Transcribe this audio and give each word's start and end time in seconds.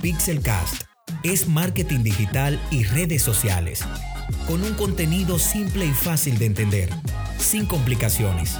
Pixelcast 0.00 0.84
es 1.24 1.46
marketing 1.46 2.02
digital 2.02 2.58
y 2.70 2.84
redes 2.84 3.20
sociales, 3.20 3.84
con 4.46 4.62
un 4.62 4.72
contenido 4.72 5.38
simple 5.38 5.84
y 5.84 5.90
fácil 5.90 6.38
de 6.38 6.46
entender, 6.46 6.88
sin 7.38 7.66
complicaciones, 7.66 8.56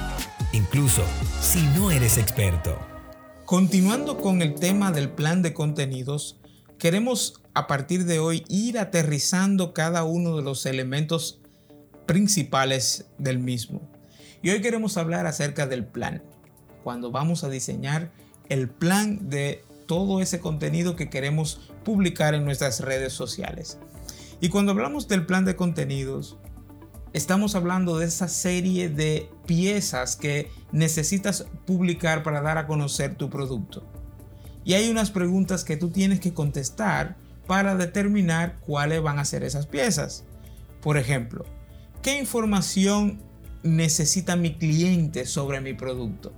incluso 0.51 1.03
si 1.41 1.63
no 1.75 1.89
eres 1.89 2.19
experto. 2.19 2.77
Continuando 3.45 4.17
con 4.17 4.43
el 4.43 4.53
tema 4.53 4.91
del 4.91 5.09
plan 5.09 5.41
de 5.41 5.53
contenidos, 5.53 6.39
queremos 6.77 7.41
a 7.55 7.65
partir 7.65 8.05
de 8.05 8.19
hoy 8.19 8.43
ir 8.47 8.77
aterrizando 8.77 9.73
cada 9.73 10.03
uno 10.03 10.37
de 10.37 10.43
los 10.43 10.67
elementos 10.67 11.41
principales 12.05 13.05
del 13.17 13.39
mismo. 13.39 13.89
Y 14.43 14.51
hoy 14.51 14.61
queremos 14.61 14.95
hablar 14.95 15.25
acerca 15.25 15.65
del 15.65 15.85
plan, 15.85 16.21
cuando 16.83 17.09
vamos 17.09 17.43
a 17.43 17.49
diseñar 17.49 18.11
el 18.47 18.69
plan 18.69 19.27
de 19.29 19.65
todo 19.91 20.21
ese 20.21 20.39
contenido 20.39 20.95
que 20.95 21.09
queremos 21.09 21.69
publicar 21.83 22.33
en 22.33 22.45
nuestras 22.45 22.79
redes 22.79 23.11
sociales. 23.11 23.77
Y 24.39 24.47
cuando 24.47 24.71
hablamos 24.71 25.09
del 25.09 25.25
plan 25.25 25.43
de 25.43 25.57
contenidos, 25.57 26.37
estamos 27.11 27.55
hablando 27.55 27.99
de 27.99 28.05
esa 28.05 28.29
serie 28.29 28.87
de 28.87 29.29
piezas 29.45 30.15
que 30.15 30.49
necesitas 30.71 31.45
publicar 31.65 32.23
para 32.23 32.39
dar 32.39 32.57
a 32.57 32.67
conocer 32.67 33.15
tu 33.15 33.29
producto. 33.29 33.85
Y 34.63 34.75
hay 34.75 34.89
unas 34.89 35.11
preguntas 35.11 35.65
que 35.65 35.75
tú 35.75 35.89
tienes 35.89 36.21
que 36.21 36.33
contestar 36.33 37.17
para 37.45 37.75
determinar 37.75 38.61
cuáles 38.61 39.01
van 39.01 39.19
a 39.19 39.25
ser 39.25 39.43
esas 39.43 39.67
piezas. 39.67 40.23
Por 40.79 40.95
ejemplo, 40.95 41.43
¿qué 42.01 42.17
información 42.17 43.21
necesita 43.61 44.37
mi 44.37 44.55
cliente 44.55 45.25
sobre 45.25 45.59
mi 45.59 45.73
producto? 45.73 46.31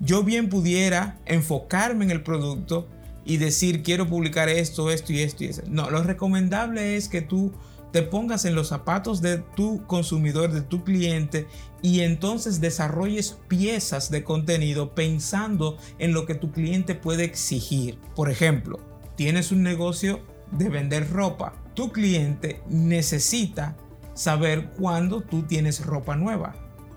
Yo 0.00 0.22
bien 0.24 0.48
pudiera 0.48 1.18
enfocarme 1.26 2.04
en 2.04 2.10
el 2.10 2.22
producto 2.22 2.88
y 3.24 3.36
decir 3.36 3.82
quiero 3.82 4.08
publicar 4.08 4.48
esto, 4.48 4.90
esto 4.90 5.12
y 5.12 5.20
esto 5.20 5.44
y 5.44 5.48
eso. 5.48 5.62
No, 5.68 5.90
lo 5.90 6.02
recomendable 6.02 6.96
es 6.96 7.08
que 7.08 7.22
tú 7.22 7.52
te 7.92 8.02
pongas 8.02 8.44
en 8.44 8.54
los 8.54 8.68
zapatos 8.68 9.20
de 9.20 9.38
tu 9.38 9.86
consumidor, 9.86 10.52
de 10.52 10.62
tu 10.62 10.84
cliente 10.84 11.46
y 11.82 12.00
entonces 12.00 12.60
desarrolles 12.60 13.38
piezas 13.48 14.10
de 14.10 14.24
contenido 14.24 14.94
pensando 14.94 15.76
en 15.98 16.12
lo 16.12 16.24
que 16.24 16.34
tu 16.34 16.52
cliente 16.52 16.94
puede 16.94 17.24
exigir. 17.24 17.98
Por 18.14 18.30
ejemplo, 18.30 18.78
tienes 19.16 19.52
un 19.52 19.62
negocio 19.62 20.20
de 20.52 20.68
vender 20.68 21.10
ropa. 21.10 21.54
Tu 21.74 21.92
cliente 21.92 22.62
necesita 22.68 23.76
saber 24.14 24.70
cuándo 24.70 25.20
tú 25.22 25.42
tienes 25.42 25.84
ropa 25.84 26.16
nueva 26.16 26.54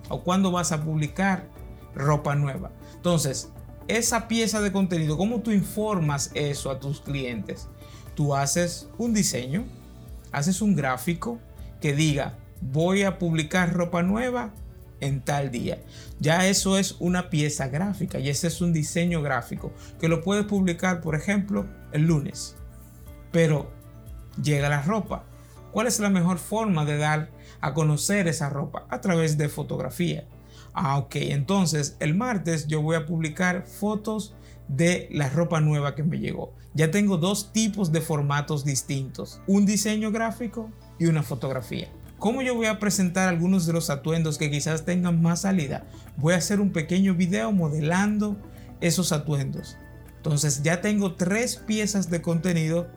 o 0.09 0.23
cuándo 0.23 0.51
vas 0.51 0.71
a 0.71 0.83
publicar 0.83 1.49
ropa 1.95 2.35
nueva. 2.35 2.71
Entonces, 3.03 3.49
esa 3.89 4.29
pieza 4.29 4.61
de 4.61 4.71
contenido, 4.71 5.17
¿cómo 5.17 5.41
tú 5.41 5.51
informas 5.51 6.31
eso 6.35 6.71
a 6.71 6.79
tus 6.79 7.01
clientes? 7.01 7.67
Tú 8.15 8.33
haces 8.33 8.87
un 8.97 9.13
diseño, 9.13 9.65
haces 10.31 10.61
un 10.61 10.73
gráfico 10.73 11.37
que 11.81 11.93
diga, 11.93 12.37
voy 12.61 13.03
a 13.03 13.19
publicar 13.19 13.73
ropa 13.73 14.03
nueva 14.03 14.53
en 15.01 15.19
tal 15.19 15.51
día. 15.51 15.83
Ya 16.21 16.47
eso 16.47 16.77
es 16.77 16.95
una 17.01 17.29
pieza 17.29 17.67
gráfica 17.67 18.19
y 18.19 18.29
ese 18.29 18.47
es 18.47 18.61
un 18.61 18.71
diseño 18.71 19.21
gráfico 19.21 19.73
que 19.99 20.07
lo 20.07 20.21
puedes 20.21 20.45
publicar, 20.45 21.01
por 21.01 21.15
ejemplo, 21.15 21.67
el 21.91 22.03
lunes. 22.03 22.55
Pero 23.33 23.69
llega 24.41 24.69
la 24.69 24.81
ropa. 24.81 25.25
¿Cuál 25.73 25.87
es 25.87 25.99
la 25.99 26.09
mejor 26.09 26.37
forma 26.37 26.85
de 26.85 26.95
dar 26.95 27.31
a 27.59 27.73
conocer 27.73 28.29
esa 28.29 28.49
ropa? 28.49 28.85
A 28.89 29.01
través 29.01 29.37
de 29.37 29.49
fotografía. 29.49 30.25
Ah, 30.73 30.97
ok, 30.97 31.15
entonces 31.15 31.95
el 31.99 32.15
martes 32.15 32.67
yo 32.67 32.81
voy 32.81 32.95
a 32.95 33.05
publicar 33.05 33.65
fotos 33.67 34.33
de 34.67 35.07
la 35.11 35.29
ropa 35.29 35.61
nueva 35.61 35.95
que 35.95 36.03
me 36.03 36.19
llegó. 36.19 36.53
Ya 36.73 36.89
tengo 36.89 37.17
dos 37.17 37.53
tipos 37.53 37.91
de 37.91 38.01
formatos 38.01 38.65
distintos, 38.65 39.39
un 39.45 39.65
diseño 39.65 40.11
gráfico 40.11 40.71
y 40.97 41.05
una 41.05 41.21
fotografía. 41.21 41.89
¿Cómo 42.17 42.41
yo 42.41 42.55
voy 42.55 42.67
a 42.67 42.79
presentar 42.79 43.27
algunos 43.27 43.65
de 43.65 43.73
los 43.73 43.89
atuendos 43.89 44.37
que 44.37 44.49
quizás 44.49 44.85
tengan 44.85 45.21
más 45.21 45.41
salida? 45.41 45.85
Voy 46.17 46.33
a 46.33 46.37
hacer 46.37 46.59
un 46.61 46.71
pequeño 46.71 47.13
video 47.13 47.51
modelando 47.51 48.37
esos 48.81 49.11
atuendos. 49.11 49.77
Entonces 50.15 50.63
ya 50.63 50.81
tengo 50.81 51.15
tres 51.15 51.57
piezas 51.57 52.09
de 52.09 52.21
contenido 52.21 52.87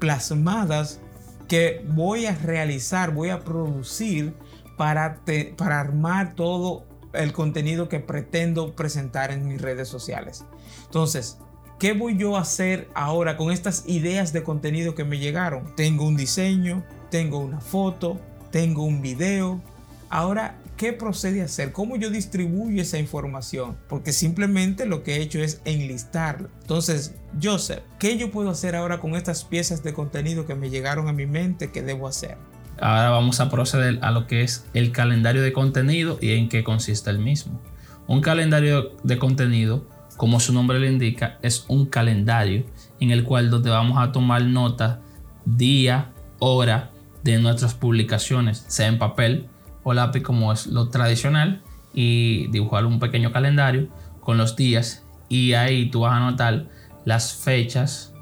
plasmadas 0.00 1.00
que 1.46 1.86
voy 1.88 2.26
a 2.26 2.34
realizar, 2.34 3.14
voy 3.14 3.30
a 3.30 3.40
producir 3.40 4.34
para, 4.76 5.20
para 5.56 5.78
armar 5.80 6.34
todo 6.34 6.84
el 7.12 7.32
contenido 7.32 7.88
que 7.88 8.00
pretendo 8.00 8.74
presentar 8.74 9.30
en 9.30 9.46
mis 9.46 9.60
redes 9.60 9.88
sociales. 9.88 10.44
Entonces, 10.84 11.38
¿qué 11.78 11.92
voy 11.92 12.16
yo 12.16 12.36
a 12.36 12.40
hacer 12.40 12.88
ahora 12.94 13.36
con 13.36 13.50
estas 13.50 13.84
ideas 13.86 14.32
de 14.32 14.42
contenido 14.42 14.94
que 14.94 15.04
me 15.04 15.18
llegaron? 15.18 15.74
Tengo 15.76 16.06
un 16.06 16.16
diseño, 16.16 16.84
tengo 17.10 17.38
una 17.38 17.60
foto, 17.60 18.20
tengo 18.50 18.84
un 18.84 19.02
video. 19.02 19.60
Ahora, 20.08 20.58
¿qué 20.76 20.92
procede 20.92 21.40
a 21.40 21.46
hacer? 21.46 21.72
¿Cómo 21.72 21.96
yo 21.96 22.10
distribuyo 22.10 22.82
esa 22.82 22.98
información? 22.98 23.78
Porque 23.88 24.12
simplemente 24.12 24.84
lo 24.84 25.02
que 25.02 25.16
he 25.16 25.22
hecho 25.22 25.40
es 25.40 25.60
enlistarla. 25.64 26.48
Entonces, 26.60 27.14
Joseph, 27.42 27.82
¿qué 27.98 28.18
yo 28.18 28.30
puedo 28.30 28.50
hacer 28.50 28.76
ahora 28.76 29.00
con 29.00 29.14
estas 29.14 29.44
piezas 29.44 29.82
de 29.82 29.94
contenido 29.94 30.44
que 30.44 30.54
me 30.54 30.70
llegaron 30.70 31.08
a 31.08 31.12
mi 31.12 31.26
mente 31.26 31.70
que 31.70 31.82
debo 31.82 32.06
hacer? 32.06 32.36
Ahora 32.82 33.10
vamos 33.10 33.38
a 33.38 33.48
proceder 33.48 34.00
a 34.02 34.10
lo 34.10 34.26
que 34.26 34.42
es 34.42 34.68
el 34.74 34.90
calendario 34.90 35.40
de 35.40 35.52
contenido 35.52 36.18
y 36.20 36.32
en 36.32 36.48
qué 36.48 36.64
consiste 36.64 37.10
el 37.10 37.20
mismo. 37.20 37.60
Un 38.08 38.20
calendario 38.20 38.96
de 39.04 39.18
contenido, 39.18 39.86
como 40.16 40.40
su 40.40 40.52
nombre 40.52 40.80
le 40.80 40.90
indica, 40.90 41.38
es 41.42 41.64
un 41.68 41.86
calendario 41.86 42.64
en 42.98 43.12
el 43.12 43.22
cual 43.22 43.50
donde 43.50 43.70
vamos 43.70 43.98
a 43.98 44.10
tomar 44.10 44.42
nota 44.42 45.00
día, 45.44 46.10
hora 46.40 46.90
de 47.22 47.38
nuestras 47.38 47.74
publicaciones, 47.74 48.64
sea 48.66 48.88
en 48.88 48.98
papel 48.98 49.46
o 49.84 49.94
lápiz 49.94 50.22
como 50.22 50.52
es 50.52 50.66
lo 50.66 50.88
tradicional, 50.88 51.62
y 51.94 52.48
dibujar 52.48 52.84
un 52.84 52.98
pequeño 52.98 53.30
calendario 53.30 53.90
con 54.20 54.38
los 54.38 54.56
días 54.56 55.04
y 55.28 55.52
ahí 55.52 55.88
tú 55.88 56.00
vas 56.00 56.14
a 56.14 56.16
anotar 56.16 56.66
las 57.04 57.34
fechas 57.34 58.12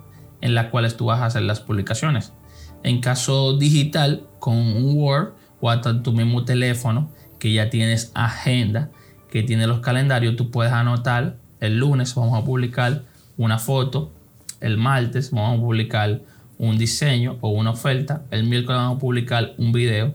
en 0.43 0.55
las 0.55 0.67
cuales 0.67 0.99
tú 0.99 1.07
vas 1.07 1.21
a 1.21 1.27
hacer 1.27 1.43
las 1.43 1.61
publicaciones. 1.61 2.35
En 2.83 3.01
caso 3.01 3.57
digital, 3.57 4.27
con 4.39 4.57
un 4.57 4.97
Word 4.97 5.35
o 5.61 5.71
hasta 5.71 6.03
tu 6.03 6.13
mismo 6.13 6.45
teléfono, 6.45 7.11
que 7.39 7.53
ya 7.53 7.71
tienes 7.71 8.11
agenda, 8.15 8.91
que 9.31 9.43
tiene 9.43 9.67
los 9.67 9.81
calendarios, 9.81 10.37
tú 10.37 10.51
puedes 10.51 10.73
anotar 10.73 11.37
el 11.61 11.79
lunes 11.79 12.15
vamos 12.15 12.41
a 12.41 12.45
publicar 12.45 13.03
una 13.37 13.59
foto, 13.59 14.13
el 14.61 14.77
martes 14.77 15.31
vamos 15.31 15.59
a 15.59 15.61
publicar 15.61 16.21
un 16.59 16.79
diseño 16.79 17.39
o 17.41 17.51
una 17.51 17.71
oferta, 17.71 18.23
el 18.31 18.45
miércoles 18.45 18.79
vamos 18.81 18.97
a 18.97 19.01
publicar 19.01 19.53
un 19.59 19.73
video, 19.73 20.15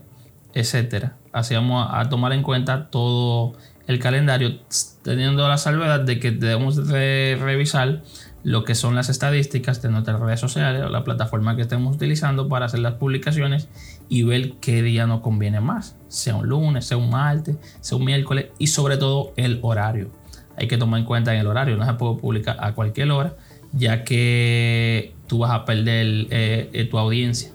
etcétera. 0.54 1.18
Así 1.32 1.56
vamos 1.56 1.88
a, 1.92 2.08
tomar 2.10 2.34
en 2.34 2.44
cuenta 2.44 2.90
todo 2.90 3.54
el 3.88 4.00
calendario, 4.00 4.60
teniendo 5.04 5.48
la 5.48 5.58
salvedad 5.58 6.02
de 6.02 6.20
que 6.20 6.32
debemos 6.32 6.88
de 6.88 7.38
revisar 7.40 8.04
lo 8.46 8.64
que 8.64 8.76
son 8.76 8.94
las 8.94 9.10
estadísticas 9.10 9.82
de 9.82 9.90
nuestras 9.90 10.20
redes 10.20 10.40
sociales 10.40 10.84
o 10.84 10.90
la 10.90 11.04
plataforma 11.04 11.56
que 11.56 11.64
estemos 11.64 11.96
utilizando 11.96 12.48
para 12.48 12.68
hacer 12.68 12.80
las 12.80 12.94
publicaciones 12.94 13.70
y 14.08 14.22
ver 14.22 14.54
qué 14.62 14.84
día 14.84 15.08
nos 15.08 15.22
conviene 15.22 15.62
más, 15.62 15.98
sea 16.10 16.36
un 16.36 16.48
lunes, 16.48 16.86
sea 16.86 16.98
un 16.98 17.10
martes, 17.10 17.58
sea 17.82 17.98
un 17.98 18.06
miércoles 18.06 18.50
y 18.60 18.68
sobre 18.68 18.98
todo 18.98 19.34
el 19.36 19.58
horario. 19.64 20.12
Hay 20.58 20.68
que 20.68 20.78
tomar 20.78 21.00
en 21.00 21.08
cuenta 21.08 21.34
en 21.34 21.40
el 21.40 21.48
horario, 21.48 21.76
no 21.76 21.88
se 21.88 21.94
puede 21.94 22.20
publicar 22.20 22.58
a 22.60 22.74
cualquier 22.74 23.10
hora, 23.10 23.36
ya 23.74 24.04
que 24.04 25.16
tú 25.26 25.40
vas 25.40 25.50
a 25.50 25.66
perder 25.66 26.28
eh, 26.30 26.70
eh, 26.72 26.86
tu 26.86 27.00
audiencia. 27.00 27.50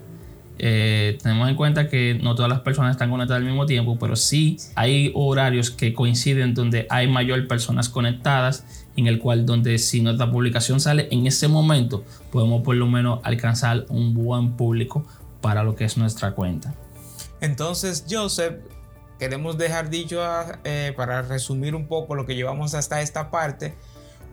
Eh, 0.58 1.18
tenemos 1.22 1.48
en 1.48 1.54
cuenta 1.54 1.88
que 1.88 2.18
no 2.20 2.34
todas 2.34 2.50
las 2.50 2.60
personas 2.60 2.90
están 2.90 3.10
conectadas 3.10 3.40
al 3.40 3.46
mismo 3.46 3.64
tiempo, 3.64 3.96
pero 3.98 4.16
sí 4.16 4.56
hay 4.74 5.12
horarios 5.14 5.70
que 5.70 5.94
coinciden 5.94 6.52
donde 6.52 6.88
hay 6.90 7.06
mayor 7.06 7.46
personas 7.46 7.88
conectadas 7.88 8.88
en 8.96 9.06
el 9.06 9.18
cual 9.18 9.46
donde 9.46 9.78
si 9.78 10.00
nuestra 10.00 10.30
publicación 10.30 10.80
sale 10.80 11.08
en 11.10 11.26
ese 11.26 11.48
momento, 11.48 12.04
podemos 12.30 12.62
por 12.62 12.76
lo 12.76 12.86
menos 12.86 13.20
alcanzar 13.22 13.86
un 13.88 14.14
buen 14.14 14.56
público 14.56 15.04
para 15.40 15.62
lo 15.62 15.74
que 15.74 15.84
es 15.84 15.96
nuestra 15.96 16.32
cuenta. 16.32 16.74
Entonces, 17.40 18.04
Joseph, 18.08 18.56
queremos 19.18 19.56
dejar 19.56 19.90
dicho 19.90 20.20
eh, 20.64 20.92
para 20.96 21.22
resumir 21.22 21.74
un 21.74 21.86
poco 21.86 22.14
lo 22.14 22.26
que 22.26 22.34
llevamos 22.34 22.74
hasta 22.74 23.00
esta 23.00 23.30
parte. 23.30 23.74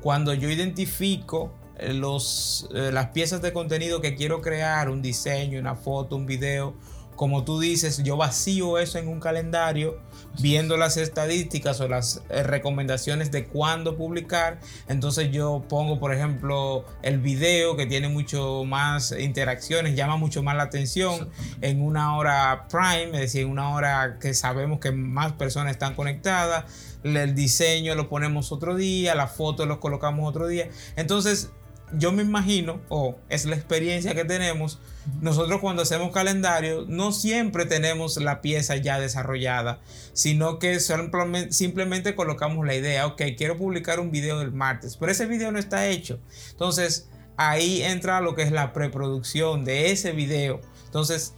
Cuando 0.01 0.33
yo 0.33 0.49
identifico 0.49 1.53
eh, 1.77 1.93
los, 1.93 2.69
eh, 2.73 2.91
las 2.91 3.07
piezas 3.07 3.41
de 3.41 3.53
contenido 3.53 4.01
que 4.01 4.15
quiero 4.15 4.41
crear, 4.41 4.89
un 4.89 5.01
diseño, 5.01 5.59
una 5.59 5.75
foto, 5.75 6.15
un 6.15 6.25
video, 6.25 6.73
como 7.17 7.43
tú 7.43 7.59
dices, 7.59 8.03
yo 8.03 8.15
vacío 8.15 8.77
eso 8.77 8.99
en 8.99 9.07
un 9.07 9.19
calendario, 9.19 9.99
viendo 10.39 10.77
las 10.77 10.97
estadísticas 10.97 11.81
o 11.81 11.87
las 11.87 12.23
eh, 12.29 12.43
recomendaciones 12.43 13.31
de 13.31 13.47
cuándo 13.47 13.97
publicar. 13.97 14.59
Entonces 14.87 15.31
yo 15.31 15.65
pongo, 15.67 15.99
por 15.99 16.13
ejemplo, 16.13 16.85
el 17.01 17.17
video 17.17 17.75
que 17.75 17.87
tiene 17.87 18.07
mucho 18.07 18.63
más 18.65 19.13
interacciones, 19.17 19.95
llama 19.95 20.15
mucho 20.15 20.43
más 20.43 20.55
la 20.55 20.63
atención 20.63 21.29
en 21.61 21.81
una 21.81 22.15
hora 22.15 22.67
prime, 22.69 23.15
es 23.15 23.21
decir, 23.21 23.41
en 23.41 23.49
una 23.49 23.71
hora 23.71 24.19
que 24.21 24.35
sabemos 24.35 24.79
que 24.79 24.91
más 24.91 25.33
personas 25.33 25.71
están 25.71 25.95
conectadas. 25.95 26.65
El 27.03 27.33
diseño 27.33 27.95
lo 27.95 28.09
ponemos 28.09 28.51
otro 28.51 28.75
día, 28.75 29.15
la 29.15 29.27
foto 29.27 29.65
lo 29.65 29.79
colocamos 29.79 30.29
otro 30.29 30.47
día. 30.47 30.69
Entonces 30.95 31.49
yo 31.93 32.11
me 32.11 32.21
imagino, 32.21 32.81
o 32.89 33.17
es 33.29 33.45
la 33.45 33.55
experiencia 33.55 34.13
que 34.13 34.25
tenemos, 34.25 34.79
nosotros 35.21 35.61
cuando 35.61 35.83
hacemos 35.83 36.11
calendario 36.11 36.85
no 36.87 37.11
siempre 37.11 37.65
tenemos 37.65 38.17
la 38.17 38.41
pieza 38.41 38.75
ya 38.75 38.99
desarrollada, 38.99 39.79
sino 40.13 40.59
que 40.59 40.79
simplemente 40.79 42.15
colocamos 42.15 42.65
la 42.65 42.75
idea, 42.75 43.07
ok, 43.07 43.21
quiero 43.37 43.57
publicar 43.57 43.99
un 43.99 44.11
video 44.11 44.39
del 44.39 44.51
martes, 44.51 44.97
pero 44.97 45.11
ese 45.11 45.25
video 45.25 45.51
no 45.51 45.59
está 45.59 45.87
hecho. 45.87 46.19
Entonces 46.51 47.09
ahí 47.37 47.81
entra 47.83 48.19
lo 48.19 48.35
que 48.35 48.43
es 48.43 48.51
la 48.51 48.73
preproducción 48.73 49.63
de 49.63 49.91
ese 49.91 50.11
video. 50.11 50.59
Entonces, 50.85 51.35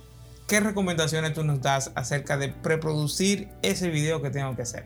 ¿qué 0.47 0.59
recomendaciones 0.59 1.33
tú 1.33 1.43
nos 1.43 1.61
das 1.61 1.91
acerca 1.95 2.37
de 2.37 2.49
preproducir 2.49 3.49
ese 3.61 3.89
video 3.89 4.21
que 4.21 4.29
tengo 4.31 4.55
que 4.55 4.63
hacer? 4.63 4.85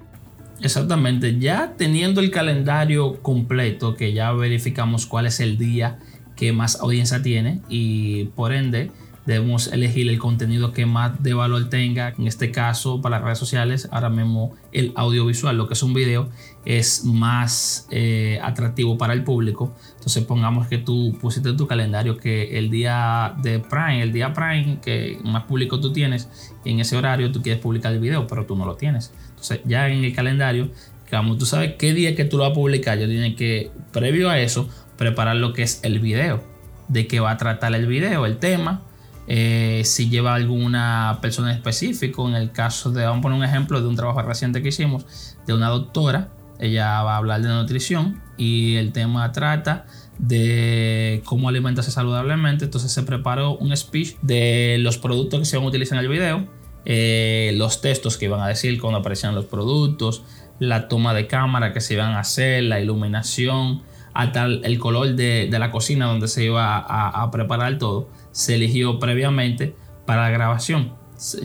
Exactamente, 0.61 1.39
ya 1.39 1.73
teniendo 1.77 2.21
el 2.21 2.31
calendario 2.31 3.21
completo, 3.21 3.95
que 3.95 4.13
ya 4.13 4.31
verificamos 4.31 5.05
cuál 5.05 5.25
es 5.25 5.39
el 5.39 5.57
día 5.57 5.99
que 6.35 6.53
más 6.53 6.79
audiencia 6.79 7.21
tiene 7.21 7.61
y 7.69 8.25
por 8.35 8.53
ende 8.53 8.91
debemos 9.25 9.67
elegir 9.67 10.09
el 10.09 10.19
contenido 10.19 10.73
que 10.73 10.85
más 10.85 11.21
de 11.23 11.33
valor 11.33 11.69
tenga. 11.69 12.13
En 12.17 12.27
este 12.27 12.51
caso, 12.51 13.01
para 13.01 13.17
las 13.17 13.25
redes 13.25 13.39
sociales, 13.39 13.87
ahora 13.91 14.09
mismo 14.09 14.55
el 14.71 14.91
audiovisual, 14.95 15.55
lo 15.55 15.67
que 15.67 15.73
es 15.73 15.83
un 15.83 15.93
video, 15.93 16.29
es 16.65 17.05
más 17.05 17.87
eh, 17.91 18.39
atractivo 18.43 18.97
para 18.97 19.13
el 19.13 19.23
público. 19.23 19.75
Entonces, 19.95 20.23
pongamos 20.25 20.67
que 20.67 20.77
tú 20.77 21.17
pusiste 21.21 21.49
en 21.49 21.57
tu 21.57 21.67
calendario 21.67 22.17
que 22.17 22.57
el 22.57 22.69
día 22.69 23.35
de 23.41 23.59
Prime, 23.59 24.01
el 24.01 24.11
día 24.11 24.33
Prime 24.33 24.79
que 24.81 25.19
más 25.23 25.43
público 25.43 25.79
tú 25.79 25.93
tienes, 25.93 26.29
en 26.65 26.79
ese 26.79 26.97
horario 26.97 27.31
tú 27.31 27.41
quieres 27.41 27.61
publicar 27.61 27.93
el 27.93 27.99
video, 27.99 28.27
pero 28.27 28.45
tú 28.45 28.55
no 28.55 28.65
lo 28.65 28.75
tienes. 28.75 29.13
Entonces, 29.29 29.61
ya 29.65 29.87
en 29.87 30.03
el 30.03 30.13
calendario, 30.13 30.69
como 31.09 31.37
tú 31.37 31.45
sabes 31.45 31.75
qué 31.77 31.93
día 31.93 32.15
que 32.15 32.25
tú 32.25 32.37
lo 32.37 32.43
vas 32.43 32.51
a 32.51 32.55
publicar, 32.55 32.97
yo 32.97 33.07
tienes 33.07 33.35
que, 33.35 33.71
previo 33.91 34.29
a 34.29 34.39
eso, 34.39 34.67
preparar 34.97 35.37
lo 35.37 35.53
que 35.53 35.63
es 35.63 35.79
el 35.83 35.99
video, 35.99 36.43
de 36.89 37.07
qué 37.07 37.19
va 37.19 37.31
a 37.31 37.37
tratar 37.37 37.73
el 37.73 37.87
video, 37.87 38.25
el 38.25 38.37
tema 38.37 38.81
eh, 39.27 39.81
si 39.85 40.09
lleva 40.09 40.35
alguna 40.35 41.19
persona 41.21 41.51
en 41.51 41.57
específico. 41.57 42.27
En 42.27 42.35
el 42.35 42.51
caso 42.51 42.91
de, 42.91 43.05
vamos 43.05 43.19
a 43.19 43.21
poner 43.21 43.37
un 43.37 43.43
ejemplo 43.43 43.81
de 43.81 43.87
un 43.87 43.95
trabajo 43.95 44.21
reciente 44.21 44.61
que 44.61 44.69
hicimos 44.69 45.05
de 45.45 45.53
una 45.53 45.69
doctora, 45.69 46.29
ella 46.59 47.01
va 47.03 47.15
a 47.15 47.17
hablar 47.17 47.41
de 47.41 47.49
nutrición 47.49 48.21
y 48.37 48.75
el 48.75 48.91
tema 48.91 49.31
trata 49.31 49.85
de 50.17 51.21
cómo 51.25 51.49
alimentarse 51.49 51.91
saludablemente. 51.91 52.65
Entonces 52.65 52.91
se 52.91 53.03
preparó 53.03 53.57
un 53.57 53.75
speech 53.75 54.15
de 54.21 54.77
los 54.79 54.97
productos 54.97 55.39
que 55.39 55.45
se 55.45 55.57
van 55.57 55.65
a 55.65 55.69
utilizar 55.69 55.97
en 55.97 56.03
el 56.03 56.09
video, 56.09 56.47
eh, 56.85 57.53
los 57.55 57.81
textos 57.81 58.17
que 58.17 58.25
iban 58.25 58.41
a 58.41 58.47
decir 58.47 58.79
cuando 58.79 58.99
aparecían 58.99 59.35
los 59.35 59.45
productos, 59.45 60.23
la 60.59 60.87
toma 60.87 61.13
de 61.13 61.27
cámara 61.27 61.73
que 61.73 61.81
se 61.81 61.95
iban 61.95 62.11
a 62.11 62.19
hacer, 62.19 62.63
la 62.63 62.79
iluminación, 62.79 63.81
hasta 64.13 64.45
el 64.45 64.77
color 64.77 65.15
de, 65.15 65.49
la 65.51 65.71
cocina 65.71 66.05
donde 66.05 66.27
se 66.27 66.43
iba 66.43 66.77
a 66.77 67.31
preparar 67.31 67.79
todo 67.79 68.09
se 68.33 68.55
eligió 68.55 68.99
previamente 68.99 69.73
para 70.05 70.23
la 70.23 70.29
grabación. 70.31 70.91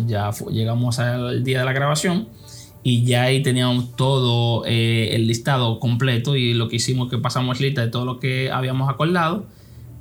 Ya 0.06 0.32
llegamos 0.50 0.99
al 0.99 1.44
día 1.44 1.61
de 1.61 1.64
la 1.64 1.73
grabación 1.73 2.29
y 2.82 3.05
ya 3.05 3.23
ahí 3.23 3.43
teníamos 3.43 3.94
todo 3.94 4.64
eh, 4.67 5.11
el 5.14 5.29
listado 5.29 5.79
completo 5.79 6.35
y 6.35 6.55
lo 6.55 6.69
que 6.69 6.76
hicimos 6.76 7.08
que 7.08 7.19
pasamos 7.19 7.61
lista 7.61 7.82
de 7.82 7.88
todo 7.88 8.05
lo 8.05 8.19
que 8.19 8.50
habíamos 8.50 8.90
acordado 8.90 9.46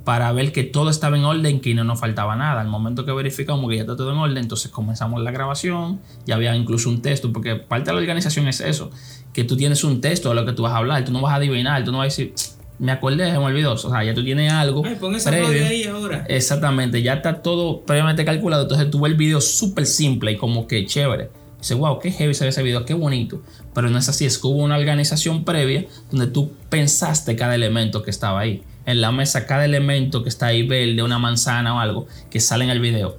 para 0.04 0.32
ver 0.32 0.52
que 0.52 0.64
todo 0.64 0.88
estaba 0.88 1.18
en 1.18 1.24
orden, 1.24 1.60
que 1.60 1.74
no 1.74 1.84
nos 1.84 2.00
faltaba 2.00 2.34
nada. 2.34 2.62
Al 2.62 2.68
momento 2.68 3.04
que 3.04 3.12
verificamos 3.12 3.68
que 3.68 3.76
ya 3.76 3.82
está 3.82 3.94
todo 3.94 4.10
en 4.10 4.16
orden, 4.16 4.38
entonces 4.38 4.70
comenzamos 4.70 5.22
la 5.22 5.30
grabación, 5.32 6.00
ya 6.24 6.36
había 6.36 6.56
incluso 6.56 6.88
un 6.88 7.02
texto, 7.02 7.30
porque 7.30 7.56
parte 7.56 7.90
de 7.90 7.92
la 7.92 8.00
organización 8.00 8.48
es 8.48 8.62
eso, 8.62 8.90
que 9.34 9.44
tú 9.44 9.54
tienes 9.58 9.84
un 9.84 10.00
texto 10.00 10.30
de 10.30 10.34
lo 10.34 10.46
que 10.46 10.52
tú 10.52 10.62
vas 10.62 10.72
a 10.72 10.78
hablar, 10.78 11.04
tú 11.04 11.12
no 11.12 11.20
vas 11.20 11.34
a 11.34 11.36
adivinar, 11.36 11.84
tú 11.84 11.92
no 11.92 11.98
vas 11.98 12.04
a 12.04 12.22
decir, 12.22 12.32
me 12.78 12.92
acordé, 12.92 13.30
se 13.30 13.38
me 13.38 13.44
olvidó. 13.44 13.72
O 13.72 13.76
sea, 13.76 14.04
ya 14.04 14.14
tú 14.14 14.24
tienes 14.24 14.52
algo. 14.52 14.82
Ay, 14.84 14.96
pon 14.96 15.14
esa 15.14 15.30
previo. 15.30 15.66
ahí 15.66 15.84
ahora. 15.84 16.24
Exactamente, 16.28 17.02
ya 17.02 17.14
está 17.14 17.42
todo 17.42 17.82
previamente 17.82 18.24
calculado. 18.24 18.62
Entonces 18.62 18.90
tú 18.90 19.00
ves 19.00 19.12
el 19.12 19.18
video 19.18 19.40
súper 19.40 19.86
simple 19.86 20.32
y 20.32 20.36
como 20.36 20.66
que 20.66 20.86
chévere. 20.86 21.30
Dice, 21.58 21.74
wow, 21.74 21.98
qué 21.98 22.12
heavy 22.12 22.34
se 22.34 22.44
ve 22.44 22.50
ese 22.50 22.62
video, 22.62 22.84
qué 22.84 22.94
bonito. 22.94 23.42
Pero 23.74 23.90
no 23.90 23.98
es 23.98 24.08
así, 24.08 24.24
es 24.24 24.38
que 24.38 24.46
hubo 24.46 24.62
una 24.62 24.76
organización 24.76 25.44
previa 25.44 25.86
donde 26.10 26.28
tú 26.28 26.52
pensaste 26.68 27.34
cada 27.34 27.54
elemento 27.56 28.02
que 28.02 28.10
estaba 28.10 28.40
ahí. 28.40 28.62
En 28.86 29.00
la 29.00 29.10
mesa, 29.10 29.44
cada 29.44 29.64
elemento 29.64 30.22
que 30.22 30.28
está 30.28 30.46
ahí 30.46 30.66
verde, 30.66 31.02
una 31.02 31.18
manzana 31.18 31.74
o 31.74 31.80
algo 31.80 32.06
que 32.30 32.38
sale 32.38 32.64
en 32.64 32.70
el 32.70 32.80
video, 32.80 33.18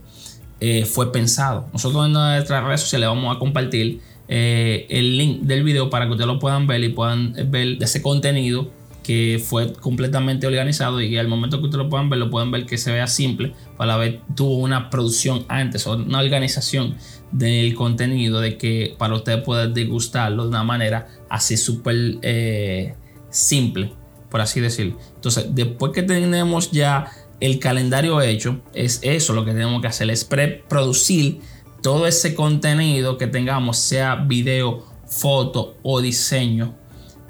eh, 0.62 0.86
fue 0.86 1.12
pensado. 1.12 1.68
Nosotros 1.74 2.06
en 2.06 2.14
nuestras 2.14 2.64
redes 2.64 2.82
sociales 2.82 3.10
vamos 3.10 3.36
a 3.36 3.40
compartir 3.40 4.02
eh, 4.30 4.88
el 4.90 5.18
link 5.18 5.42
del 5.42 5.64
video 5.64 5.90
para 5.90 6.06
que 6.06 6.12
ustedes 6.12 6.28
lo 6.28 6.40
puedan 6.40 6.66
ver 6.66 6.84
y 6.84 6.90
puedan 6.90 7.36
ver 7.52 7.78
ese 7.82 8.02
contenido 8.02 8.70
que 9.04 9.44
fue 9.44 9.74
completamente 9.74 10.46
organizado 10.46 11.02
y 11.02 11.18
al 11.18 11.28
momento 11.28 11.60
que 11.60 11.66
ustedes 11.66 11.84
lo 11.84 11.90
puedan 11.90 12.10
ver, 12.10 12.20
lo 12.20 12.30
pueden 12.30 12.52
ver 12.52 12.66
que 12.66 12.78
se 12.78 12.92
vea 12.92 13.08
simple, 13.08 13.54
para 13.78 13.98
ver 13.98 14.22
tuvo 14.36 14.58
una 14.58 14.90
producción 14.90 15.46
antes 15.48 15.88
o 15.88 15.94
una 15.94 16.20
organización 16.20 16.96
del 17.32 17.74
contenido 17.76 18.40
de 18.40 18.58
que 18.58 18.96
para 18.98 19.16
ustedes 19.16 19.44
poder 19.44 19.72
degustarlo 19.74 20.44
de 20.44 20.50
una 20.50 20.64
manera 20.64 21.08
así 21.30 21.58
súper 21.58 22.18
eh, 22.22 22.96
simple, 23.30 23.94
por 24.30 24.42
así 24.42 24.60
decirlo. 24.60 24.98
Entonces, 25.16 25.48
después 25.52 25.92
que 25.92 26.04
tenemos 26.04 26.72
ya 26.72 27.12
el 27.40 27.60
calendario 27.60 28.22
hecho, 28.22 28.62
es 28.74 29.00
eso 29.02 29.34
lo 29.34 29.46
que 29.46 29.52
tenemos 29.52 29.82
que 29.82 29.88
hacer, 29.88 30.10
es 30.10 30.26
preproducir 30.26 31.40
todo 31.82 32.06
ese 32.08 32.36
contenido 32.36 33.18
que 33.18 33.28
tengamos, 33.28 33.78
sea 33.78 34.16
video, 34.16 34.86
foto 35.08 35.78
o 35.82 36.02
diseño 36.02 36.76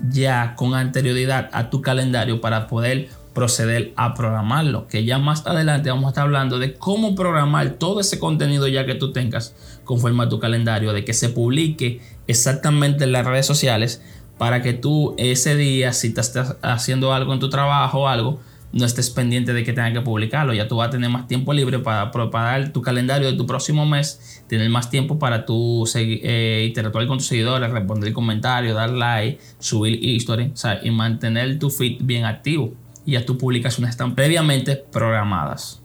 ya 0.10 0.56
con 0.56 0.74
anterioridad 0.74 1.50
a 1.54 1.69
tu 1.69 1.81
calendario 1.81 2.42
para 2.42 2.68
poder 2.68 3.10
proceder 3.34 3.94
a 3.96 4.13
programarlo. 4.13 4.88
Que 4.88 5.06
ya 5.06 5.18
más 5.18 5.46
adelante 5.46 5.90
vamos 5.90 6.06
a 6.06 6.10
estar 6.10 6.24
hablando 6.25 6.60
de 6.60 6.74
cómo 6.74 7.16
programar 7.16 7.72
todo 7.72 8.00
ese 8.00 8.19
contenido 8.19 8.68
ya 8.68 8.86
que 8.86 8.96
tú 8.96 9.13
tengas 9.13 9.56
conforme 9.84 10.24
a 10.24 10.30
tu 10.30 10.40
calendario, 10.40 10.94
de 10.94 11.06
que 11.06 11.13
se 11.13 11.30
publique 11.30 12.01
exactamente 12.28 13.06
en 13.06 13.12
las 13.12 13.25
redes 13.25 13.46
sociales 13.46 14.01
para 14.38 14.62
que 14.62 14.74
tú 14.74 15.16
ese 15.18 15.56
día, 15.56 15.94
si 15.94 16.13
te 16.13 16.22
estás 16.22 16.57
haciendo 16.62 17.13
algo 17.13 17.34
en 17.34 17.40
tu 17.40 17.50
trabajo 17.50 18.02
o 18.02 18.07
algo, 18.07 18.40
no 18.71 18.86
estés 18.86 19.10
pendiente 19.10 19.54
de 19.54 19.63
que 19.63 19.74
tengas 19.74 19.94
que 19.94 20.01
publicarlo. 20.01 20.54
Ya 20.54 20.68
tú 20.68 20.77
vas 20.77 20.89
a 20.89 20.92
tener 20.92 21.10
más 21.10 21.27
tiempo 21.27 21.54
libre 21.54 21.80
para 21.80 22.12
preparar 22.12 22.71
tu 22.71 22.81
calendario 22.81 23.31
de 23.31 23.38
tu 23.38 23.45
próximo 23.45 23.86
mes, 23.86 24.44
tener 24.48 24.69
más 24.69 24.89
tiempo 24.89 25.18
para 25.18 25.45
tú 25.45 25.88
eh, 25.95 26.66
interactuar 26.68 27.07
con 27.07 27.18
tus 27.18 27.27
seguidores, 27.27 27.71
responder 27.71 28.13
comentarios, 28.13 28.75
dar 28.75 28.92
like, 28.92 29.39
subir 29.60 30.04
historias 30.04 30.63
y 30.83 30.92
mantener 30.92 31.57
tu 31.60 31.69
feed 31.69 31.98
bien 32.01 32.25
activo. 32.25 32.74
Y 33.06 33.13
ya 33.13 33.25
tus 33.25 33.38
publicaciones 33.38 33.92
están 33.92 34.13
previamente 34.13 34.75
programadas. 34.75 35.81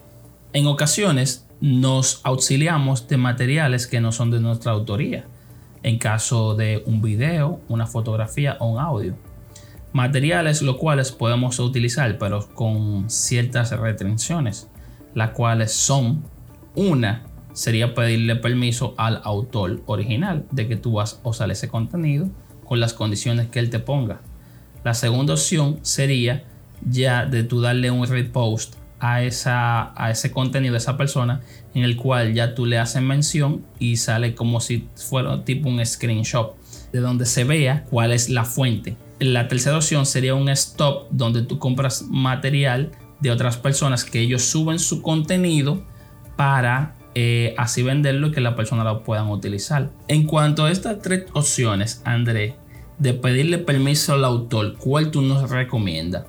En 0.52 0.66
ocasiones 0.66 1.46
nos 1.60 2.20
auxiliamos 2.24 3.08
de 3.08 3.16
materiales 3.16 3.86
que 3.86 4.00
no 4.00 4.12
son 4.12 4.30
de 4.30 4.40
nuestra 4.40 4.72
autoría. 4.72 5.24
En 5.82 5.98
caso 5.98 6.54
de 6.54 6.82
un 6.86 7.00
video, 7.02 7.60
una 7.68 7.86
fotografía 7.86 8.56
o 8.60 8.66
un 8.66 8.78
audio 8.78 9.14
materiales 9.94 10.60
los 10.60 10.76
cuales 10.76 11.12
podemos 11.12 11.58
utilizar 11.60 12.18
pero 12.18 12.46
con 12.54 13.08
ciertas 13.08 13.70
restricciones 13.70 14.68
las 15.14 15.30
cuales 15.30 15.72
son 15.72 16.24
una 16.74 17.24
sería 17.52 17.94
pedirle 17.94 18.36
permiso 18.36 18.94
al 18.98 19.20
autor 19.24 19.82
original 19.86 20.44
de 20.50 20.68
que 20.68 20.76
tú 20.76 20.94
vas 20.94 21.20
a 21.24 21.28
usar 21.28 21.50
ese 21.50 21.68
contenido 21.68 22.28
con 22.64 22.80
las 22.80 22.92
condiciones 22.92 23.48
que 23.48 23.60
él 23.60 23.70
te 23.70 23.78
ponga. 23.78 24.20
La 24.82 24.94
segunda 24.94 25.34
opción 25.34 25.78
sería 25.82 26.44
ya 26.84 27.24
de 27.24 27.44
tú 27.44 27.60
darle 27.60 27.90
un 27.90 28.06
repost 28.06 28.74
a, 28.98 29.22
esa, 29.22 29.92
a 30.02 30.10
ese 30.10 30.32
contenido 30.32 30.72
de 30.72 30.78
esa 30.78 30.96
persona 30.96 31.42
en 31.74 31.84
el 31.84 31.96
cual 31.96 32.34
ya 32.34 32.54
tú 32.54 32.66
le 32.66 32.78
haces 32.78 33.02
mención 33.02 33.64
y 33.78 33.96
sale 33.96 34.34
como 34.34 34.60
si 34.60 34.88
fuera 34.96 35.44
tipo 35.44 35.68
un 35.68 35.84
screenshot 35.86 36.56
de 36.92 37.00
donde 37.00 37.26
se 37.26 37.44
vea 37.44 37.84
cuál 37.88 38.12
es 38.12 38.28
la 38.28 38.44
fuente 38.44 38.96
la 39.18 39.48
tercera 39.48 39.76
opción 39.76 40.06
sería 40.06 40.34
un 40.34 40.48
stop 40.48 41.08
donde 41.10 41.42
tú 41.42 41.58
compras 41.58 42.04
material 42.08 42.92
de 43.20 43.30
otras 43.30 43.56
personas 43.56 44.04
que 44.04 44.20
ellos 44.20 44.42
suben 44.42 44.78
su 44.78 45.02
contenido 45.02 45.84
para 46.36 46.94
eh, 47.14 47.54
así 47.56 47.82
venderlo 47.82 48.28
y 48.28 48.32
que 48.32 48.40
la 48.40 48.56
persona 48.56 48.84
lo 48.84 49.02
puedan 49.04 49.28
utilizar. 49.28 49.90
En 50.08 50.26
cuanto 50.26 50.64
a 50.64 50.70
estas 50.70 51.00
tres 51.00 51.26
opciones, 51.32 52.02
André, 52.04 52.56
de 52.98 53.14
pedirle 53.14 53.58
permiso 53.58 54.14
al 54.14 54.24
autor, 54.24 54.76
¿cuál 54.76 55.10
tú 55.10 55.22
nos 55.22 55.48
recomiendas? 55.48 56.24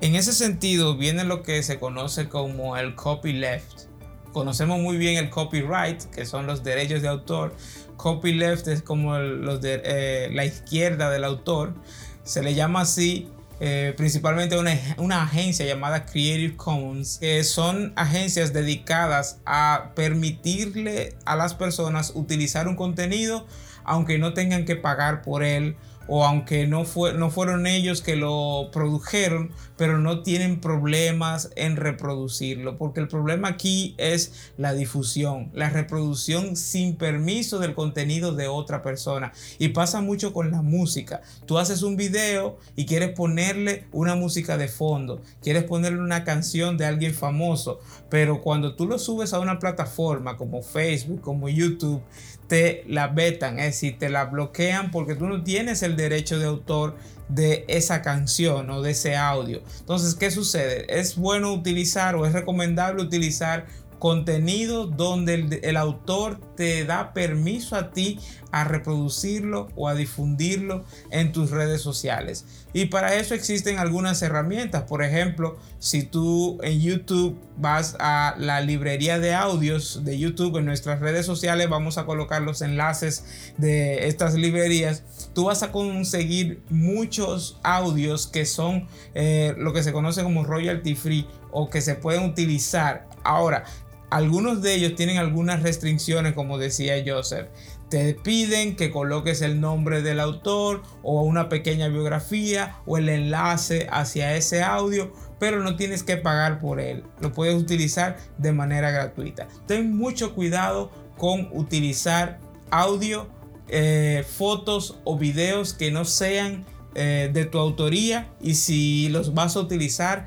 En 0.00 0.14
ese 0.14 0.32
sentido 0.32 0.96
viene 0.96 1.24
lo 1.24 1.42
que 1.42 1.62
se 1.62 1.78
conoce 1.78 2.28
como 2.28 2.76
el 2.76 2.94
copyleft. 2.94 3.89
Conocemos 4.32 4.78
muy 4.78 4.96
bien 4.96 5.16
el 5.16 5.30
copyright, 5.30 6.04
que 6.04 6.24
son 6.24 6.46
los 6.46 6.62
derechos 6.62 7.02
de 7.02 7.08
autor, 7.08 7.54
copyleft 7.96 8.68
es 8.68 8.82
como 8.82 9.18
los 9.18 9.60
de 9.60 9.82
eh, 9.84 10.28
la 10.32 10.44
izquierda 10.44 11.10
del 11.10 11.24
autor. 11.24 11.74
Se 12.22 12.42
le 12.42 12.54
llama 12.54 12.82
así 12.82 13.28
eh, 13.58 13.92
principalmente 13.96 14.58
una, 14.58 14.78
una, 14.96 15.22
agencia 15.22 15.66
llamada 15.66 16.06
Creative 16.06 16.56
Commons, 16.56 17.18
que 17.18 17.44
son 17.44 17.92
agencias 17.96 18.52
dedicadas 18.52 19.40
a 19.44 19.90
permitirle 19.94 21.16
a 21.26 21.36
las 21.36 21.54
personas 21.54 22.12
utilizar 22.14 22.68
un 22.68 22.76
contenido 22.76 23.46
aunque 23.84 24.18
no 24.18 24.34
tengan 24.34 24.64
que 24.64 24.76
pagar 24.76 25.22
por 25.22 25.42
él 25.42 25.76
o 26.12 26.24
aunque 26.24 26.66
no, 26.66 26.84
fue, 26.84 27.14
no 27.14 27.30
fueron 27.30 27.68
ellos 27.68 28.02
que 28.02 28.16
lo 28.16 28.70
produjeron, 28.72 29.52
pero 29.76 29.98
no 29.98 30.22
tienen 30.24 30.60
problemas 30.60 31.50
en 31.54 31.76
reproducirlo, 31.76 32.76
porque 32.78 32.98
el 32.98 33.06
problema 33.06 33.46
aquí 33.46 33.94
es 33.96 34.50
la 34.58 34.74
difusión, 34.74 35.50
la 35.54 35.70
reproducción 35.70 36.56
sin 36.56 36.96
permiso 36.96 37.60
del 37.60 37.74
contenido 37.74 38.34
de 38.34 38.48
otra 38.48 38.82
persona. 38.82 39.32
Y 39.60 39.68
pasa 39.68 40.00
mucho 40.00 40.32
con 40.32 40.50
la 40.50 40.62
música. 40.62 41.22
Tú 41.46 41.58
haces 41.58 41.84
un 41.84 41.96
video 41.96 42.58
y 42.74 42.86
quieres 42.86 43.10
ponerle 43.10 43.86
una 43.92 44.16
música 44.16 44.58
de 44.58 44.66
fondo, 44.66 45.22
quieres 45.40 45.62
ponerle 45.62 46.00
una 46.00 46.24
canción 46.24 46.76
de 46.76 46.86
alguien 46.86 47.14
famoso, 47.14 47.78
pero 48.08 48.40
cuando 48.42 48.74
tú 48.74 48.84
lo 48.84 48.98
subes 48.98 49.32
a 49.32 49.38
una 49.38 49.60
plataforma 49.60 50.36
como 50.36 50.62
Facebook, 50.62 51.20
como 51.20 51.48
YouTube, 51.48 52.02
te 52.50 52.82
la 52.88 53.06
vetan, 53.06 53.60
es 53.60 53.66
decir, 53.66 53.96
te 53.96 54.08
la 54.08 54.24
bloquean 54.24 54.90
porque 54.90 55.14
tú 55.14 55.28
no 55.28 55.44
tienes 55.44 55.84
el 55.84 55.96
derecho 55.96 56.36
de 56.36 56.46
autor 56.46 56.96
de 57.28 57.64
esa 57.68 58.02
canción 58.02 58.68
o 58.70 58.82
de 58.82 58.90
ese 58.90 59.16
audio. 59.16 59.62
Entonces, 59.78 60.16
¿qué 60.16 60.32
sucede? 60.32 60.84
Es 60.88 61.14
bueno 61.14 61.52
utilizar 61.52 62.16
o 62.16 62.26
es 62.26 62.32
recomendable 62.32 63.02
utilizar 63.02 63.66
contenido 64.00 64.86
donde 64.86 65.60
el, 65.62 65.76
autor 65.76 66.40
te 66.56 66.84
da 66.86 67.12
permiso 67.12 67.76
a 67.76 67.90
ti 67.92 68.18
a 68.50 68.64
reproducirlo 68.64 69.68
o 69.76 69.88
a 69.88 69.94
difundirlo 69.94 70.84
en 71.10 71.30
tus 71.32 71.50
redes 71.50 71.82
sociales. 71.82 72.46
Y 72.72 72.86
para 72.86 73.14
eso 73.14 73.34
existen 73.34 73.78
algunas 73.78 74.22
herramientas. 74.22 74.84
Por 74.84 75.04
ejemplo, 75.04 75.58
si 75.78 76.02
tú 76.02 76.58
en 76.62 76.80
YouTube 76.80 77.38
vas 77.58 77.94
a 78.00 78.34
la 78.38 78.60
librería 78.62 79.18
de 79.18 79.34
audios 79.34 80.02
de 80.02 80.18
YouTube 80.18 80.56
en 80.56 80.64
nuestras 80.64 81.00
redes 81.00 81.26
sociales, 81.26 81.68
vamos 81.68 81.98
a 81.98 82.06
colocar 82.06 82.40
los 82.40 82.62
enlaces 82.62 83.52
de 83.58 84.08
estas 84.08 84.34
librerías. 84.34 85.04
Tú 85.34 85.44
vas 85.44 85.62
a 85.62 85.72
conseguir 85.72 86.62
muchos 86.70 87.60
audios 87.62 88.26
que 88.26 88.46
son 88.46 88.88
eh, 89.14 89.54
lo 89.58 89.74
que 89.74 89.82
se 89.82 89.92
conoce 89.92 90.22
como 90.22 90.42
royalty 90.42 90.94
free 90.94 91.26
o 91.50 91.68
que 91.68 91.82
se 91.82 91.96
pueden 91.96 92.24
utilizar. 92.24 93.06
Ahora, 93.22 93.64
algunos 94.10 94.60
de 94.60 94.74
ellos 94.74 94.96
tienen 94.96 95.18
algunas 95.18 95.62
restricciones, 95.62 96.34
como 96.34 96.58
decía 96.58 97.02
Joseph. 97.06 97.48
Te 97.88 98.14
piden 98.14 98.76
que 98.76 98.90
coloques 98.90 99.42
el 99.42 99.60
nombre 99.60 100.02
del 100.02 100.20
autor 100.20 100.82
o 101.02 101.22
una 101.22 101.48
pequeña 101.48 101.88
biografía 101.88 102.76
o 102.86 102.98
el 102.98 103.08
enlace 103.08 103.88
hacia 103.90 104.36
ese 104.36 104.62
audio, 104.62 105.12
pero 105.38 105.62
no 105.62 105.76
tienes 105.76 106.02
que 106.02 106.16
pagar 106.16 106.60
por 106.60 106.80
él. 106.80 107.04
Lo 107.20 107.32
puedes 107.32 107.54
utilizar 107.54 108.16
de 108.38 108.52
manera 108.52 108.90
gratuita. 108.90 109.48
Ten 109.66 109.96
mucho 109.96 110.34
cuidado 110.34 110.90
con 111.16 111.48
utilizar 111.52 112.38
audio, 112.70 113.28
eh, 113.68 114.24
fotos 114.28 114.98
o 115.04 115.18
videos 115.18 115.74
que 115.74 115.90
no 115.90 116.04
sean 116.04 116.64
eh, 116.94 117.30
de 117.32 117.44
tu 117.44 117.58
autoría 117.58 118.32
y 118.40 118.54
si 118.54 119.08
los 119.10 119.32
vas 119.32 119.54
a 119.54 119.60
utilizar 119.60 120.26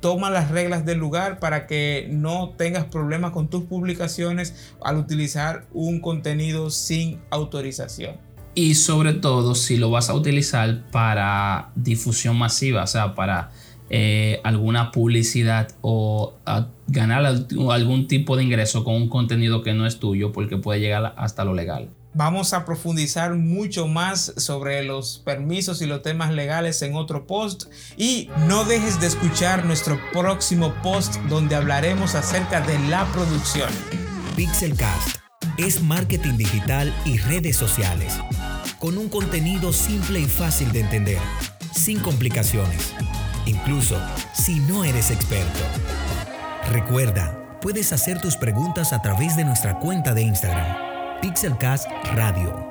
toma 0.00 0.30
las 0.30 0.50
reglas 0.50 0.84
del 0.84 0.98
lugar 0.98 1.38
para 1.38 1.66
que 1.66 2.08
no 2.10 2.54
tengas 2.56 2.86
problemas 2.86 3.32
con 3.32 3.48
tus 3.48 3.64
publicaciones 3.64 4.74
al 4.82 4.96
utilizar 4.96 5.66
un 5.72 6.00
contenido 6.00 6.70
sin 6.70 7.20
autorización. 7.30 8.16
Y 8.54 8.74
sobre 8.74 9.12
todo 9.12 9.54
si 9.54 9.76
lo 9.76 9.90
vas 9.90 10.10
a 10.10 10.14
utilizar 10.14 10.90
para 10.90 11.70
difusión 11.76 12.36
masiva, 12.36 12.82
o 12.82 12.86
sea, 12.86 13.14
para 13.14 13.52
eh, 13.90 14.40
alguna 14.44 14.90
publicidad 14.90 15.68
o 15.82 16.34
ganar 16.88 17.24
algún 17.26 18.08
tipo 18.08 18.36
de 18.36 18.44
ingreso 18.44 18.84
con 18.84 18.94
un 18.94 19.08
contenido 19.08 19.62
que 19.62 19.74
no 19.74 19.86
es 19.86 19.98
tuyo 19.98 20.32
porque 20.32 20.56
puede 20.56 20.80
llegar 20.80 21.14
hasta 21.16 21.44
lo 21.44 21.54
legal. 21.54 21.90
Vamos 22.12 22.54
a 22.54 22.64
profundizar 22.64 23.34
mucho 23.34 23.86
más 23.86 24.32
sobre 24.36 24.82
los 24.82 25.18
permisos 25.18 25.80
y 25.80 25.86
los 25.86 26.02
temas 26.02 26.32
legales 26.32 26.82
en 26.82 26.96
otro 26.96 27.24
post 27.24 27.64
y 27.96 28.28
no 28.48 28.64
dejes 28.64 29.00
de 29.00 29.06
escuchar 29.06 29.64
nuestro 29.64 30.00
próximo 30.12 30.74
post 30.82 31.16
donde 31.28 31.54
hablaremos 31.54 32.16
acerca 32.16 32.60
de 32.62 32.78
la 32.88 33.04
producción. 33.12 33.70
Pixelcast 34.34 35.18
es 35.56 35.82
marketing 35.82 36.36
digital 36.36 36.92
y 37.04 37.18
redes 37.18 37.56
sociales 37.56 38.18
con 38.80 38.98
un 38.98 39.08
contenido 39.08 39.72
simple 39.72 40.18
y 40.20 40.26
fácil 40.26 40.72
de 40.72 40.80
entender, 40.80 41.18
sin 41.72 42.00
complicaciones, 42.00 42.92
incluso 43.46 44.00
si 44.32 44.58
no 44.60 44.84
eres 44.84 45.12
experto. 45.12 45.60
Recuerda, 46.72 47.58
puedes 47.60 47.92
hacer 47.92 48.20
tus 48.20 48.36
preguntas 48.36 48.92
a 48.92 49.00
través 49.00 49.36
de 49.36 49.44
nuestra 49.44 49.78
cuenta 49.78 50.14
de 50.14 50.22
Instagram 50.22 50.89
Pixelcast 51.20 51.86
Radio. 52.16 52.69